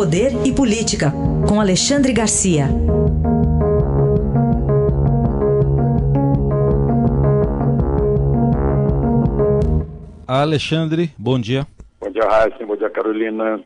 Poder 0.00 0.32
e 0.46 0.54
Política, 0.54 1.12
com 1.46 1.60
Alexandre 1.60 2.10
Garcia. 2.14 2.68
Alexandre, 10.26 11.10
bom 11.18 11.38
dia. 11.38 11.66
Bom 12.00 12.10
dia, 12.10 12.22
Raíssa. 12.22 12.64
Bom 12.64 12.76
dia, 12.78 12.88
Carolina. 12.88 13.62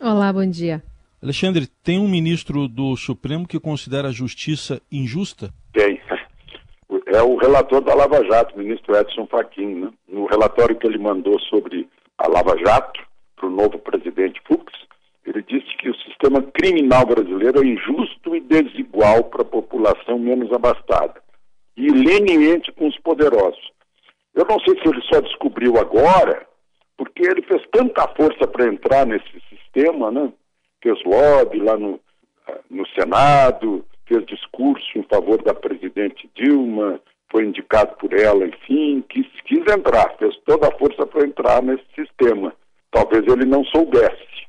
Olá, 0.00 0.32
bom 0.32 0.50
dia. 0.50 0.82
Alexandre, 1.22 1.68
tem 1.84 2.00
um 2.00 2.08
ministro 2.08 2.66
do 2.66 2.96
Supremo 2.96 3.46
que 3.46 3.60
considera 3.60 4.08
a 4.08 4.12
justiça 4.12 4.82
injusta? 4.90 5.54
Tem. 5.72 6.00
É 7.06 7.22
o 7.22 7.36
relator 7.36 7.80
da 7.80 7.94
Lava 7.94 8.24
Jato, 8.24 8.56
o 8.56 8.58
ministro 8.58 8.96
Edson 8.96 9.28
Fachin. 9.28 9.82
Né? 9.82 9.90
No 10.08 10.26
relatório 10.26 10.74
que 10.74 10.84
ele 10.84 10.98
mandou 10.98 11.38
sobre 11.42 11.88
a 12.18 12.26
Lava 12.26 12.58
Jato, 12.58 13.00
para 13.36 13.46
o 13.46 13.50
novo 13.50 13.78
presidente 13.78 14.42
Fux, 14.48 14.64
ele 15.26 15.42
disse 15.42 15.76
que 15.78 15.90
o 15.90 15.96
sistema 15.96 16.40
criminal 16.40 17.04
brasileiro 17.04 17.62
é 17.62 17.66
injusto 17.66 18.36
e 18.36 18.40
desigual 18.40 19.24
para 19.24 19.42
a 19.42 19.44
população 19.46 20.18
menos 20.18 20.52
abastada 20.52 21.20
e 21.76 21.88
leniente 21.88 22.72
com 22.72 22.86
os 22.86 22.98
poderosos. 23.00 23.70
Eu 24.34 24.44
não 24.48 24.60
sei 24.60 24.80
se 24.80 24.88
ele 24.88 25.02
só 25.02 25.20
descobriu 25.20 25.76
agora, 25.78 26.46
porque 26.96 27.22
ele 27.22 27.42
fez 27.42 27.62
tanta 27.72 28.06
força 28.14 28.46
para 28.46 28.66
entrar 28.66 29.06
nesse 29.06 29.40
sistema, 29.48 30.10
né? 30.10 30.32
Fez 30.82 31.02
lobby 31.04 31.58
lá 31.58 31.76
no, 31.76 32.00
no 32.70 32.86
Senado, 32.88 33.84
fez 34.06 34.24
discurso 34.26 34.86
em 34.96 35.02
favor 35.02 35.42
da 35.42 35.54
presidente 35.54 36.30
Dilma, 36.34 37.00
foi 37.30 37.44
indicado 37.44 37.96
por 37.96 38.12
ela, 38.12 38.46
enfim, 38.46 39.04
quis, 39.08 39.26
quis 39.44 39.60
entrar, 39.66 40.16
fez 40.18 40.36
toda 40.46 40.68
a 40.68 40.78
força 40.78 41.04
para 41.06 41.26
entrar 41.26 41.62
nesse 41.62 41.84
sistema. 41.94 42.54
Talvez 42.92 43.26
ele 43.26 43.44
não 43.44 43.64
soubesse. 43.64 44.45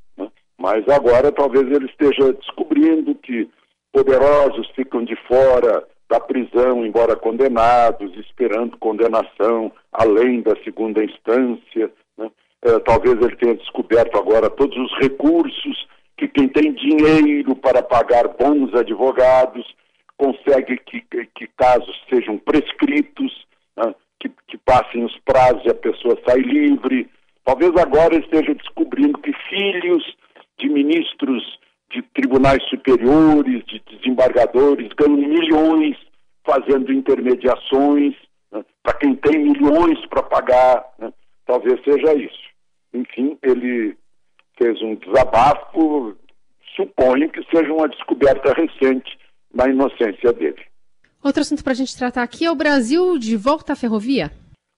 Mas 0.60 0.88
agora 0.90 1.32
talvez 1.32 1.66
ele 1.72 1.86
esteja 1.86 2.34
descobrindo 2.34 3.14
que 3.16 3.50
poderosos 3.92 4.70
ficam 4.76 5.04
de 5.04 5.16
fora 5.28 5.88
da 6.10 6.20
prisão, 6.20 6.86
embora 6.86 7.16
condenados, 7.16 8.16
esperando 8.18 8.78
condenação 8.78 9.72
além 9.92 10.42
da 10.42 10.56
segunda 10.64 11.04
instância. 11.04 11.92
Né? 12.18 12.32
É, 12.64 12.80
talvez 12.80 13.16
ele 13.16 13.36
tenha 13.36 13.56
descoberto 13.56 14.18
agora 14.18 14.50
todos 14.50 14.78
os 14.78 15.00
recursos 15.00 15.88
que 16.18 16.28
quem 16.28 16.48
tem 16.48 16.74
dinheiro 16.74 17.56
para 17.56 17.84
pagar 17.84 18.28
bons 18.30 18.74
advogados 18.74 19.66
consegue 20.18 20.78
que, 20.78 21.02
que 21.36 21.48
casos 21.56 21.96
sejam 22.10 22.40
prescritos, 22.40 23.46
né? 23.76 23.94
que, 24.20 24.32
que 24.48 24.58
passem 24.58 25.04
os 25.06 25.16
prazos 25.20 25.64
e 25.66 25.70
a 25.70 25.76
pessoa 25.76 26.18
sai 26.26 26.40
livre. 26.40 27.08
Talvez 27.46 27.72
agora 27.78 28.16
ele 28.16 28.24
esteja 28.24 28.54
descobrindo 28.56 29.20
que 29.20 29.32
filhos 29.48 30.04
de 30.58 30.70
ministros 30.70 31.60
de 31.92 32.02
tribunais 32.02 32.68
superiores, 32.88 33.66
de 33.66 33.84
desembargadores, 33.92 34.88
ganham 34.98 35.18
milhões 35.18 35.98
fazendo 36.46 36.94
intermediações, 36.94 38.16
né, 38.52 38.64
para 38.82 38.94
quem 38.94 39.14
tem 39.16 39.40
milhões 39.40 40.00
para 40.08 40.24
pagar, 40.24 40.86
né, 40.98 41.12
talvez 41.46 41.84
seja 41.84 42.14
isso. 42.14 42.48
Enfim, 42.94 43.38
ele 43.42 43.98
fez 44.58 44.82
um 44.82 44.96
desabafo, 44.96 46.16
suponho 46.76 47.30
que 47.30 47.44
seja 47.54 47.74
uma 47.74 47.90
descoberta 47.90 48.54
recente 48.54 49.20
na 49.54 49.68
inocência 49.68 50.32
dele. 50.32 50.64
Outro 51.22 51.42
assunto 51.42 51.62
para 51.64 51.74
a 51.74 51.76
gente 51.76 51.98
tratar 51.98 52.24
aqui 52.24 52.46
é 52.46 52.52
o 52.52 52.56
Brasil 52.56 53.18
de 53.18 53.36
volta 53.36 53.74
à 53.74 53.76
ferrovia. 53.76 54.32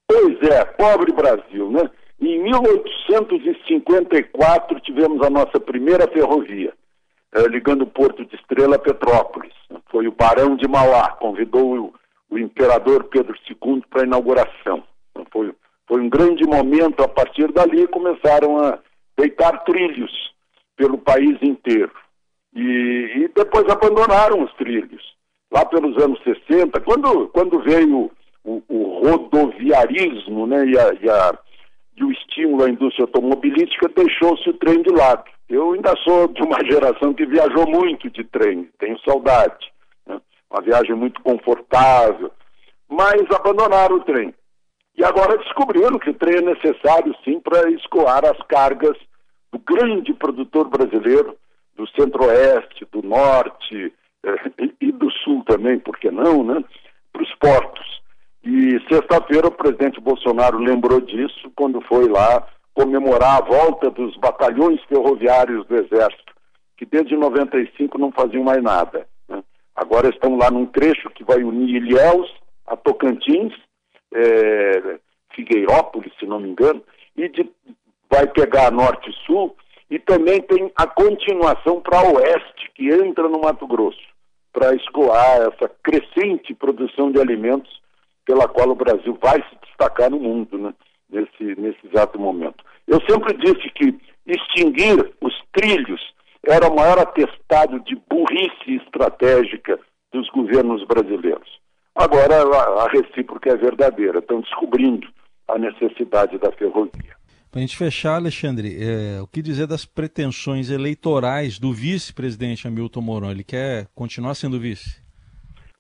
Pois 0.08 0.42
é, 0.42 0.66
pobre 0.66 1.14
Brasil, 1.14 1.70
né? 1.70 1.88
Em 2.20 2.42
1854 2.44 4.80
tivemos 4.82 5.22
a 5.22 5.30
nossa 5.30 5.60
primeira 5.60 6.08
ferrovia, 6.08 6.74
ligando 7.50 7.84
o 7.84 7.88
Porto 7.88 8.26
de 8.26 8.36
Estrela 8.36 8.76
a 8.76 8.80
Petrópolis. 8.80 9.54
Foi 9.92 10.08
o 10.08 10.12
Barão 10.12 10.56
de 10.56 10.68
Mauá, 10.68 11.12
convidou 11.14 11.78
o, 11.78 11.94
o 12.30 12.38
imperador 12.38 13.06
Pedro 13.06 13.36
II 13.50 13.84
para 13.90 14.02
a 14.02 14.06
inauguração. 14.06 14.84
Foi, 15.32 15.54
foi 15.88 16.02
um 16.02 16.10
grande 16.10 16.44
momento, 16.46 17.04
a 17.04 17.08
partir 17.08 17.52
dali 17.52 17.88
começaram 17.88 18.58
a 18.58 18.80
deitar 19.18 19.64
trilhos 19.64 20.12
pelo 20.76 20.98
país 20.98 21.38
inteiro. 21.42 21.92
E, 22.56 22.62
e 22.62 23.32
depois 23.36 23.68
abandonaram 23.70 24.44
os 24.44 24.54
trilhos. 24.54 25.04
Lá 25.52 25.66
pelos 25.66 25.98
anos 26.02 26.20
60, 26.24 26.80
quando, 26.82 27.28
quando 27.30 27.60
veio 27.62 28.12
o, 28.44 28.62
o 28.68 29.02
rodoviarismo 29.04 30.48
né, 30.48 30.66
e 30.66 30.78
a, 30.78 30.94
e 31.02 31.10
a 31.10 31.40
e 32.00 32.04
o 32.04 32.12
estímulo 32.12 32.64
à 32.64 32.70
indústria 32.70 33.04
automobilística, 33.04 33.90
deixou-se 33.90 34.50
o 34.50 34.54
trem 34.54 34.82
de 34.82 34.90
lado. 34.90 35.26
Eu 35.50 35.74
ainda 35.74 35.96
sou 36.04 36.28
de 36.28 36.42
uma 36.44 36.60
geração 36.70 37.14
que 37.14 37.26
viajou 37.26 37.68
muito 37.68 38.10
de 38.10 38.24
trem, 38.24 38.70
tenho 38.78 39.00
saudade. 39.00 39.72
Né? 40.06 40.22
Uma 40.50 40.62
viagem 40.62 40.96
muito 40.96 41.22
confortável, 41.22 42.32
mas 42.88 43.24
abandonaram 43.32 43.98
o 43.98 44.04
trem. 44.04 44.34
E 44.96 45.04
agora 45.04 45.38
descobriram 45.38 45.98
que 45.98 46.10
o 46.10 46.14
trem 46.14 46.38
é 46.38 46.42
necessário 46.42 47.16
sim 47.24 47.40
para 47.40 47.70
escoar 47.72 48.24
as 48.26 48.38
cargas 48.48 48.98
do 49.52 49.58
grande 49.60 50.14
produtor 50.14 50.70
brasileiro, 50.70 51.36
do 51.76 51.88
centro-oeste, 51.90 52.86
do 52.92 53.02
norte 53.02 53.94
eh, 54.24 54.52
e 54.82 54.92
do 54.92 55.10
sul 55.24 55.44
também, 55.46 55.80
por 55.80 55.98
que 55.98 56.12
não, 56.12 56.44
né? 56.44 56.64
Para 57.14 57.24
os 57.24 57.34
portos. 57.36 58.02
E 58.44 58.80
sexta-feira 58.90 59.48
o 59.48 59.52
presidente 59.52 60.00
Bolsonaro 60.02 60.60
lembrou 60.60 61.00
disso 61.02 61.50
quando 61.56 61.82
foi 61.82 62.08
lá 62.08 62.46
comemorar 62.74 63.38
a 63.38 63.46
volta 63.46 63.90
dos 63.90 64.16
batalhões 64.18 64.82
ferroviários 64.86 65.66
do 65.68 65.76
Exército, 65.76 66.34
que 66.78 66.86
desde 66.86 67.16
95 67.16 67.98
não 67.98 68.12
faziam 68.12 68.44
mais 68.44 68.62
nada. 68.64 69.08
Né? 69.28 69.44
Agora 69.76 70.10
estão 70.10 70.38
lá 70.38 70.50
num 70.50 70.66
trecho 70.66 71.10
que 71.10 71.24
vai 71.24 71.44
unir 71.44 71.76
Ilhéus 71.76 72.30
a 72.66 72.78
Tocantins, 72.78 73.54
é, 74.14 75.00
Figueirópolis, 75.34 76.14
se 76.20 76.26
não 76.26 76.40
me 76.40 76.50
engano, 76.50 76.82
e 77.16 77.28
de, 77.30 77.50
vai 78.10 78.28
pegar 78.28 78.72
Norte 78.72 79.10
e 79.10 79.26
Sul, 79.26 79.56
e 79.90 79.98
também 80.00 80.42
tem 80.42 80.72
a 80.76 80.86
continuação 80.86 81.82
para 81.82 82.02
Oeste, 82.02 82.72
que 82.76 82.90
entra 82.90 83.28
no 83.28 83.42
Mato 83.42 83.66
Grosso, 83.68 83.98
para 84.54 84.76
escoar 84.76 85.42
essa 85.42 85.70
crescente 85.84 86.54
produção 86.54 87.12
de 87.12 87.20
alimentos 87.20 87.80
pela 88.26 88.48
qual 88.48 88.70
o 88.70 88.76
Brasil 88.76 89.18
vai 89.20 89.42
se 89.50 89.56
destacar 89.66 90.12
no 90.12 90.20
mundo, 90.20 90.58
né? 90.58 90.74
Nesse, 91.10 91.60
nesse 91.60 91.80
exato 91.88 92.20
momento. 92.20 92.64
Eu 92.88 93.00
sempre 93.10 93.36
disse 93.38 93.70
que 93.72 93.96
extinguir 94.26 95.14
os 95.22 95.34
trilhos 95.54 96.02
era 96.48 96.68
o 96.68 96.76
maior 96.76 97.00
atestado 97.00 97.80
de 97.82 97.96
burrice 98.10 98.82
estratégica 98.84 99.80
dos 100.12 100.30
governos 100.30 100.86
brasileiros. 100.86 101.60
Agora 101.96 102.36
a, 102.36 102.88
recíproca 102.90 103.52
é 103.52 103.58
verdadeira, 103.58 104.20
estão 104.20 104.42
descobrindo 104.42 105.08
a 105.48 105.58
necessidade 105.58 106.38
da 106.38 106.52
ferrovia. 106.52 107.18
Para 107.52 107.60
a 107.60 107.62
gente 107.62 107.76
fechar, 107.76 108.16
Alexandre, 108.16 108.78
é, 108.80 109.22
o 109.22 109.28
que 109.28 109.42
dizer 109.42 109.66
das 109.66 109.84
pretensões 109.84 110.70
eleitorais 110.70 111.58
do 111.58 111.74
vice-presidente 111.74 112.68
Hamilton 112.68 113.02
Mourão? 113.02 113.32
Ele 113.32 113.44
quer 113.44 113.88
continuar 113.96 114.36
sendo 114.36 114.60
vice? 114.60 115.02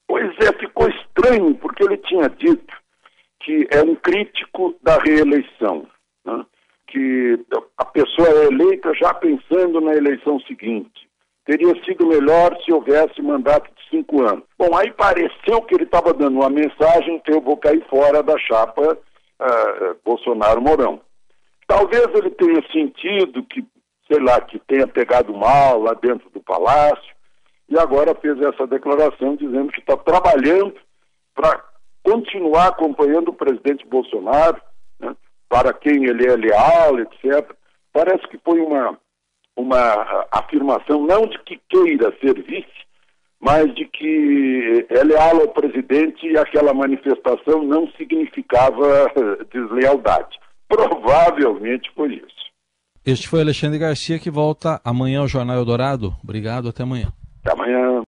Pois 0.07 0.31
é, 0.41 0.51
ficou 0.59 0.89
estranho, 0.89 1.53
porque 1.55 1.83
ele 1.83 1.97
tinha 1.97 2.27
dito 2.27 2.78
que 3.49 3.67
é 3.71 3.81
um 3.81 3.95
crítico 3.95 4.75
da 4.83 4.99
reeleição, 4.99 5.87
né? 6.23 6.45
que 6.85 7.43
a 7.75 7.85
pessoa 7.85 8.27
é 8.27 8.45
eleita 8.45 8.93
já 8.93 9.11
pensando 9.11 9.81
na 9.81 9.95
eleição 9.95 10.39
seguinte. 10.41 11.09
Teria 11.45 11.73
sido 11.83 12.05
melhor 12.05 12.55
se 12.63 12.71
houvesse 12.71 13.19
mandato 13.23 13.67
de 13.73 13.89
cinco 13.89 14.21
anos. 14.21 14.43
Bom, 14.55 14.77
aí 14.77 14.91
pareceu 14.93 15.63
que 15.63 15.73
ele 15.73 15.85
estava 15.85 16.13
dando 16.13 16.35
uma 16.39 16.49
mensagem 16.49 17.19
que 17.21 17.31
eu 17.31 17.41
vou 17.41 17.57
cair 17.57 17.83
fora 17.89 18.21
da 18.21 18.37
chapa 18.37 18.93
uh, 18.93 19.95
Bolsonaro-Mourão. 20.05 21.01
Talvez 21.65 22.05
ele 22.13 22.29
tenha 22.29 22.61
sentido 22.71 23.43
que, 23.45 23.65
sei 24.11 24.21
lá, 24.21 24.39
que 24.41 24.59
tenha 24.59 24.85
pegado 24.85 25.33
mal 25.33 25.81
lá 25.81 25.95
dentro 25.95 26.29
do 26.29 26.39
palácio, 26.39 27.15
e 27.67 27.79
agora 27.79 28.13
fez 28.13 28.39
essa 28.41 28.67
declaração 28.67 29.35
dizendo 29.35 29.71
que 29.71 29.79
está 29.79 29.97
trabalhando 29.97 30.75
para 31.33 31.68
continuar 32.09 32.69
acompanhando 32.69 33.29
o 33.29 33.33
presidente 33.33 33.85
Bolsonaro, 33.85 34.59
né, 34.99 35.15
para 35.47 35.71
quem 35.71 36.05
ele 36.05 36.25
é 36.25 36.35
leal, 36.35 36.99
etc. 36.99 37.47
Parece 37.93 38.27
que 38.29 38.39
foi 38.39 38.59
uma, 38.59 38.97
uma 39.55 40.25
afirmação 40.31 41.05
não 41.05 41.27
de 41.27 41.37
que 41.43 41.61
queira 41.69 42.11
ser 42.19 42.41
vice, 42.41 42.67
mas 43.39 43.73
de 43.75 43.85
que 43.85 44.87
é 44.89 45.03
leal 45.03 45.41
ao 45.41 45.49
presidente 45.49 46.27
e 46.27 46.37
aquela 46.37 46.73
manifestação 46.73 47.61
não 47.63 47.87
significava 47.91 49.11
deslealdade. 49.53 50.37
Provavelmente 50.67 51.91
foi 51.95 52.15
isso. 52.15 52.39
Este 53.05 53.27
foi 53.27 53.41
Alexandre 53.41 53.79
Garcia 53.79 54.19
que 54.19 54.29
volta 54.29 54.81
amanhã 54.83 55.21
ao 55.21 55.27
Jornal 55.27 55.57
Eldorado. 55.57 56.13
Obrigado, 56.23 56.69
até 56.69 56.83
amanhã. 56.83 57.13